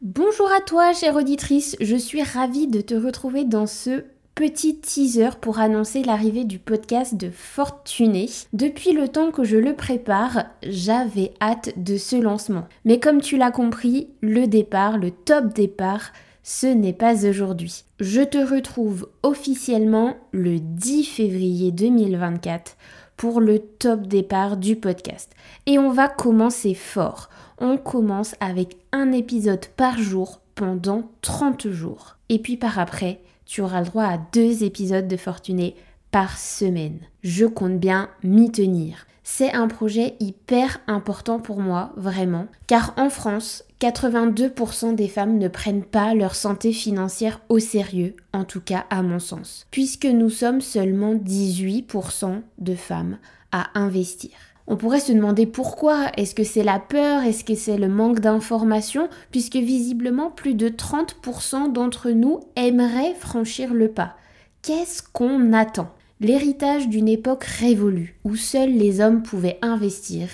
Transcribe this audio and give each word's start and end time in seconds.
Bonjour 0.00 0.48
à 0.52 0.60
toi, 0.60 0.92
chère 0.92 1.16
auditrice, 1.16 1.74
je 1.80 1.96
suis 1.96 2.22
ravie 2.22 2.68
de 2.68 2.80
te 2.80 2.94
retrouver 2.94 3.42
dans 3.42 3.66
ce 3.66 4.04
petit 4.36 4.78
teaser 4.78 5.30
pour 5.40 5.58
annoncer 5.58 6.04
l'arrivée 6.04 6.44
du 6.44 6.60
podcast 6.60 7.16
de 7.16 7.30
Fortuné. 7.30 8.26
Depuis 8.52 8.92
le 8.92 9.08
temps 9.08 9.32
que 9.32 9.42
je 9.42 9.56
le 9.56 9.74
prépare, 9.74 10.44
j'avais 10.62 11.32
hâte 11.40 11.72
de 11.76 11.96
ce 11.96 12.14
lancement. 12.14 12.68
Mais 12.84 13.00
comme 13.00 13.20
tu 13.20 13.36
l'as 13.36 13.50
compris, 13.50 14.06
le 14.20 14.46
départ, 14.46 14.98
le 14.98 15.10
top 15.10 15.52
départ, 15.52 16.12
ce 16.44 16.68
n'est 16.68 16.92
pas 16.92 17.26
aujourd'hui. 17.26 17.82
Je 17.98 18.22
te 18.22 18.38
retrouve 18.38 19.08
officiellement 19.24 20.16
le 20.30 20.60
10 20.60 21.02
février 21.06 21.72
2024 21.72 22.76
pour 23.18 23.42
le 23.42 23.58
top 23.58 24.06
départ 24.06 24.56
du 24.56 24.76
podcast. 24.76 25.32
Et 25.66 25.78
on 25.78 25.90
va 25.90 26.08
commencer 26.08 26.72
fort 26.72 27.28
on 27.60 27.76
commence 27.76 28.34
avec 28.40 28.76
un 28.92 29.12
épisode 29.12 29.66
par 29.76 29.98
jour 29.98 30.40
pendant 30.54 31.10
30 31.22 31.68
jours. 31.68 32.16
Et 32.28 32.38
puis 32.38 32.56
par 32.56 32.78
après, 32.78 33.20
tu 33.46 33.62
auras 33.62 33.80
le 33.80 33.86
droit 33.86 34.04
à 34.04 34.18
deux 34.32 34.64
épisodes 34.64 35.08
de 35.08 35.16
Fortuné 35.16 35.74
par 36.10 36.38
semaine. 36.38 36.98
Je 37.22 37.46
compte 37.46 37.78
bien 37.78 38.08
m'y 38.22 38.50
tenir. 38.50 39.06
C'est 39.24 39.52
un 39.52 39.68
projet 39.68 40.14
hyper 40.20 40.78
important 40.86 41.38
pour 41.38 41.60
moi, 41.60 41.92
vraiment, 41.96 42.46
car 42.66 42.94
en 42.96 43.10
France, 43.10 43.64
82% 43.80 44.96
des 44.96 45.06
femmes 45.06 45.38
ne 45.38 45.46
prennent 45.46 45.84
pas 45.84 46.14
leur 46.14 46.34
santé 46.34 46.72
financière 46.72 47.40
au 47.48 47.60
sérieux, 47.60 48.16
en 48.32 48.44
tout 48.44 48.60
cas 48.60 48.86
à 48.90 49.02
mon 49.02 49.20
sens, 49.20 49.66
puisque 49.70 50.06
nous 50.06 50.30
sommes 50.30 50.60
seulement 50.60 51.14
18% 51.14 52.42
de 52.58 52.74
femmes 52.74 53.18
à 53.52 53.68
investir. 53.78 54.30
On 54.66 54.76
pourrait 54.76 55.00
se 55.00 55.12
demander 55.12 55.46
pourquoi. 55.46 56.10
Est-ce 56.18 56.34
que 56.34 56.44
c'est 56.44 56.62
la 56.62 56.78
peur? 56.78 57.22
Est-ce 57.22 57.42
que 57.42 57.54
c'est 57.54 57.78
le 57.78 57.88
manque 57.88 58.20
d'information? 58.20 59.08
Puisque 59.30 59.56
visiblement 59.56 60.30
plus 60.30 60.54
de 60.54 60.68
30% 60.68 61.72
d'entre 61.72 62.10
nous 62.10 62.40
aimeraient 62.54 63.14
franchir 63.14 63.72
le 63.72 63.88
pas. 63.88 64.16
Qu'est-ce 64.60 65.02
qu'on 65.02 65.54
attend? 65.54 65.94
L'héritage 66.20 66.88
d'une 66.88 67.08
époque 67.08 67.44
révolue, 67.44 68.18
où 68.24 68.36
seuls 68.36 68.72
les 68.72 69.00
hommes 69.00 69.22
pouvaient 69.22 69.58
investir, 69.62 70.28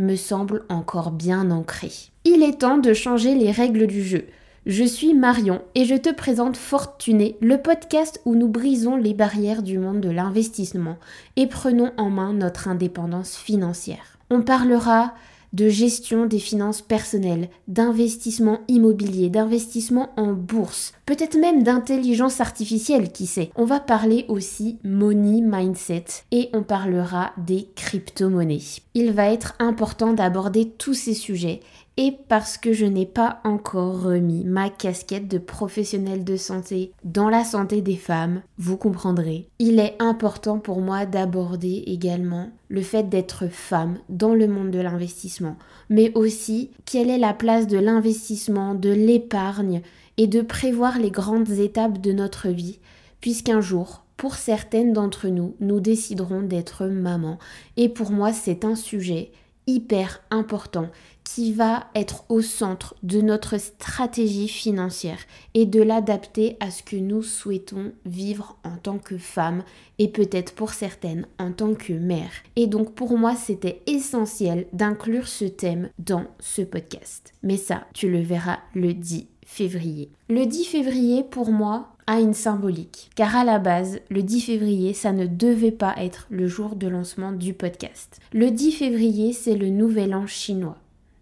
me 0.00 0.16
semble 0.16 0.64
encore 0.68 1.10
bien 1.10 1.50
ancré. 1.50 1.90
Il 2.24 2.42
est 2.42 2.60
temps 2.60 2.78
de 2.78 2.92
changer 2.92 3.34
les 3.34 3.50
règles 3.50 3.86
du 3.86 4.02
jeu. 4.02 4.26
Je 4.66 4.84
suis 4.84 5.14
Marion 5.14 5.62
et 5.74 5.84
je 5.84 5.94
te 5.94 6.12
présente 6.12 6.56
Fortuné, 6.56 7.36
le 7.40 7.56
podcast 7.62 8.20
où 8.26 8.34
nous 8.34 8.48
brisons 8.48 8.96
les 8.96 9.14
barrières 9.14 9.62
du 9.62 9.78
monde 9.78 10.00
de 10.00 10.10
l'investissement 10.10 10.98
et 11.36 11.46
prenons 11.46 11.92
en 11.96 12.10
main 12.10 12.34
notre 12.34 12.68
indépendance 12.68 13.36
financière. 13.36 14.18
On 14.30 14.42
parlera 14.42 15.14
de 15.52 15.68
gestion 15.68 16.26
des 16.26 16.38
finances 16.38 16.82
personnelles, 16.82 17.48
d'investissement 17.68 18.60
immobilier, 18.68 19.30
d'investissement 19.30 20.10
en 20.16 20.32
bourse, 20.32 20.92
peut-être 21.06 21.38
même 21.38 21.62
d'intelligence 21.62 22.40
artificielle, 22.40 23.12
qui 23.12 23.26
sait. 23.26 23.50
On 23.56 23.64
va 23.64 23.80
parler 23.80 24.24
aussi 24.28 24.78
money 24.84 25.40
mindset 25.42 26.04
et 26.30 26.50
on 26.52 26.62
parlera 26.62 27.32
des 27.36 27.68
crypto-monnaies. 27.74 28.80
Il 28.94 29.12
va 29.12 29.32
être 29.32 29.54
important 29.58 30.12
d'aborder 30.12 30.70
tous 30.70 30.94
ces 30.94 31.14
sujets 31.14 31.60
et 32.02 32.16
parce 32.28 32.56
que 32.56 32.72
je 32.72 32.86
n'ai 32.86 33.04
pas 33.04 33.40
encore 33.44 34.00
remis 34.00 34.42
ma 34.46 34.70
casquette 34.70 35.28
de 35.28 35.36
professionnel 35.36 36.24
de 36.24 36.36
santé 36.38 36.92
dans 37.04 37.28
la 37.28 37.44
santé 37.44 37.82
des 37.82 37.96
femmes, 37.96 38.40
vous 38.56 38.78
comprendrez. 38.78 39.48
Il 39.58 39.78
est 39.78 39.96
important 39.98 40.58
pour 40.60 40.80
moi 40.80 41.04
d'aborder 41.04 41.84
également 41.86 42.48
le 42.68 42.80
fait 42.80 43.10
d'être 43.10 43.48
femme 43.48 43.98
dans 44.08 44.32
le 44.32 44.48
monde 44.48 44.70
de 44.70 44.80
l'investissement, 44.80 45.56
mais 45.90 46.10
aussi 46.14 46.70
quelle 46.86 47.10
est 47.10 47.18
la 47.18 47.34
place 47.34 47.66
de 47.66 47.76
l'investissement, 47.76 48.74
de 48.74 48.88
l'épargne 48.88 49.82
et 50.16 50.26
de 50.26 50.40
prévoir 50.40 50.98
les 50.98 51.10
grandes 51.10 51.50
étapes 51.50 52.00
de 52.00 52.12
notre 52.12 52.48
vie, 52.48 52.78
puisqu'un 53.20 53.60
jour, 53.60 54.04
pour 54.16 54.36
certaines 54.36 54.94
d'entre 54.94 55.28
nous, 55.28 55.54
nous 55.60 55.80
déciderons 55.80 56.40
d'être 56.40 56.86
maman. 56.86 57.38
Et 57.76 57.90
pour 57.90 58.10
moi, 58.10 58.32
c'est 58.32 58.64
un 58.64 58.74
sujet 58.74 59.32
hyper 59.70 60.22
important 60.30 60.88
qui 61.24 61.52
va 61.52 61.86
être 61.94 62.24
au 62.28 62.40
centre 62.40 62.96
de 63.02 63.20
notre 63.20 63.58
stratégie 63.58 64.48
financière 64.48 65.18
et 65.54 65.64
de 65.64 65.80
l'adapter 65.80 66.56
à 66.58 66.70
ce 66.70 66.82
que 66.82 66.96
nous 66.96 67.22
souhaitons 67.22 67.92
vivre 68.04 68.56
en 68.64 68.76
tant 68.76 68.98
que 68.98 69.16
femme 69.16 69.62
et 69.98 70.08
peut-être 70.08 70.54
pour 70.54 70.70
certaines 70.70 71.26
en 71.38 71.52
tant 71.52 71.74
que 71.74 71.92
mère. 71.92 72.32
Et 72.56 72.66
donc 72.66 72.94
pour 72.94 73.16
moi, 73.16 73.36
c'était 73.36 73.80
essentiel 73.86 74.66
d'inclure 74.72 75.28
ce 75.28 75.44
thème 75.44 75.90
dans 75.98 76.26
ce 76.40 76.62
podcast. 76.62 77.32
Mais 77.42 77.56
ça, 77.56 77.84
tu 77.94 78.10
le 78.10 78.22
verras 78.22 78.58
le 78.74 78.92
10 78.92 79.28
février. 79.46 80.10
Le 80.28 80.46
10 80.46 80.64
février, 80.64 81.22
pour 81.22 81.50
moi, 81.50 81.90
une 82.18 82.34
symbolique, 82.34 83.10
car 83.14 83.36
à 83.36 83.44
la 83.44 83.58
base, 83.58 84.00
le 84.08 84.22
10 84.22 84.40
février, 84.40 84.94
ça 84.94 85.12
ne 85.12 85.26
devait 85.26 85.70
pas 85.70 85.94
être 85.98 86.26
le 86.30 86.48
jour 86.48 86.74
de 86.74 86.88
lancement 86.88 87.32
du 87.32 87.54
podcast. 87.54 88.18
Le 88.32 88.50
10 88.50 88.72
février, 88.72 89.32
c'est 89.32 89.54
le 89.54 89.68
nouvel 89.68 90.14
an 90.14 90.26
chinois. 90.26 90.78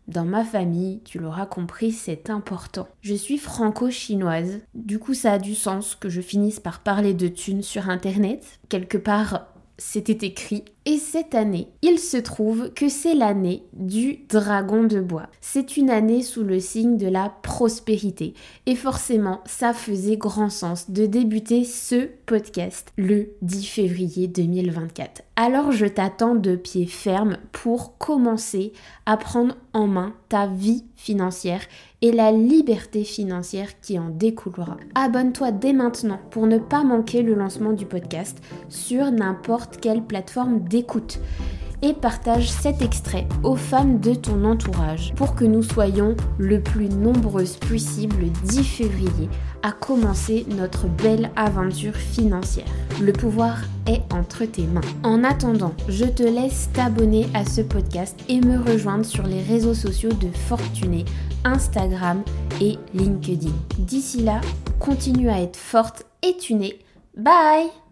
Dans 0.07 0.25
ma 0.25 0.43
famille, 0.43 1.01
tu 1.05 1.19
l'auras 1.19 1.45
compris, 1.45 1.93
c'est 1.93 2.31
important. 2.31 2.89
Je 3.03 3.15
suis 3.15 3.37
franco-chinoise, 3.37 4.61
du 4.75 4.99
coup 4.99 5.13
ça 5.13 5.35
a 5.35 5.39
du 5.39 5.55
sens 5.55 5.95
que 5.95 6.09
je 6.09 6.23
finisse 6.23 6.61
par 6.61 6.81
parler 6.81 7.13
de 7.13 7.29
thunes 7.29 7.63
sur 7.63 7.91
Internet. 7.91 8.59
Quelque 8.71 8.97
part, 8.97 9.49
c'était 9.77 10.27
écrit. 10.27 10.65
Et 10.91 10.97
cette 10.97 11.35
année, 11.35 11.69
il 11.83 11.99
se 11.99 12.17
trouve 12.17 12.73
que 12.73 12.89
c'est 12.89 13.15
l'année 13.15 13.63
du 13.75 14.21
dragon 14.27 14.85
de 14.85 15.01
bois. 15.01 15.27
C'est 15.43 15.77
une 15.77 15.91
année 15.91 16.23
sous 16.23 16.45
le 16.45 16.61
signe 16.61 16.97
de 16.97 17.09
la 17.09 17.29
prospérité. 17.43 18.33
Et 18.65 18.75
forcément, 18.75 19.43
ça 19.45 19.75
faisait 19.75 20.17
grand 20.17 20.49
sens 20.49 20.91
de 20.91 21.05
débuter 21.05 21.65
ce 21.65 22.09
podcast 22.25 22.91
le 22.97 23.35
10 23.43 23.67
février 23.67 24.29
2024. 24.29 25.21
Alors 25.37 25.73
je 25.73 25.87
t'attends 25.87 26.35
de 26.35 26.57
pied 26.57 26.87
ferme 26.87 27.37
pour 27.53 27.97
commencer 27.99 28.73
à 29.05 29.17
prendre 29.17 29.57
en 29.73 29.87
main 29.87 30.15
ta 30.29 30.49
vie 30.49 30.85
financière 30.97 31.61
et 32.03 32.11
la 32.11 32.33
liberté 32.33 33.05
financière 33.05 33.81
qui 33.81 33.99
en 34.01 34.09
découlera. 34.09 34.77
Abonne-toi 34.97 35.53
dès 35.53 35.73
maintenant 35.73 36.19
pour 36.31 36.49
ne 36.49 36.59
pas 36.59 36.83
manquer 36.83 37.23
le 37.23 37.35
lancement 37.35 37.73
du 37.73 37.87
podcast 37.87 38.39
sur 38.69 39.13
n'importe 39.13 39.79
quelle 39.81 40.03
plateforme 40.03 40.61
et 41.83 41.93
partage 41.93 42.51
cet 42.51 42.83
extrait 42.83 43.27
aux 43.45 43.57
femmes 43.57 44.01
de 44.01 44.15
ton 44.15 44.45
entourage 44.45 45.13
pour 45.15 45.35
que 45.35 45.45
nous 45.45 45.63
soyons 45.63 46.17
le 46.39 46.61
plus 46.61 46.89
nombreuses 46.89 47.57
possible 47.57 48.17
le 48.21 48.31
10 48.49 48.65
février 48.65 49.29
à 49.63 49.73
commencer 49.73 50.45
notre 50.49 50.87
belle 50.87 51.31
aventure 51.37 51.95
financière. 51.95 52.67
Le 53.01 53.13
pouvoir 53.13 53.59
est 53.87 54.03
entre 54.13 54.45
tes 54.45 54.67
mains. 54.67 54.81
En 55.03 55.25
attendant, 55.25 55.75
je 55.89 56.05
te 56.05 56.23
laisse 56.23 56.69
t'abonner 56.73 57.27
à 57.35 57.45
ce 57.45 57.61
podcast 57.61 58.19
et 58.29 58.41
me 58.41 58.59
rejoindre 58.59 59.05
sur 59.05 59.27
les 59.27 59.43
réseaux 59.43 59.75
sociaux 59.75 60.13
de 60.13 60.29
Fortuné, 60.49 61.05
Instagram 61.45 62.23
et 62.61 62.77
LinkedIn. 62.95 63.55
D'ici 63.79 64.23
là, 64.23 64.41
continue 64.79 65.31
à 65.31 65.41
être 65.41 65.57
forte 65.57 66.07
et 66.23 66.37
tunée. 66.37 66.79
Bye 67.17 67.88